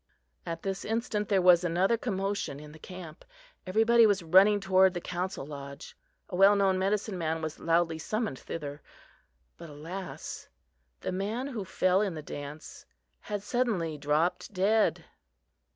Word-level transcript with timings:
At 0.47 0.63
this 0.63 0.83
instant 0.83 1.29
there 1.29 1.43
was 1.43 1.63
another 1.63 1.95
commotion 1.95 2.59
in 2.59 2.71
the 2.71 2.79
camp. 2.79 3.23
Everybody 3.67 4.07
was 4.07 4.23
running 4.23 4.59
toward 4.59 4.95
the 4.95 4.99
council 4.99 5.45
lodge. 5.45 5.95
A 6.29 6.35
well 6.35 6.55
known 6.55 6.79
medicine 6.79 7.19
man 7.19 7.39
was 7.39 7.59
loudly 7.59 7.99
summoned 7.99 8.39
thither. 8.39 8.81
But, 9.57 9.69
alas! 9.69 10.49
the 11.01 11.11
man 11.11 11.45
who 11.45 11.63
fell 11.63 12.01
in 12.01 12.15
the 12.15 12.23
dance 12.23 12.83
had 13.19 13.43
suddenly 13.43 13.95
dropped 13.95 14.51
dead. 14.51 15.05